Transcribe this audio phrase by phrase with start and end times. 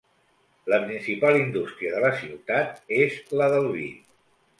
[0.73, 3.85] La principal indústria de la ciutat és la del vi.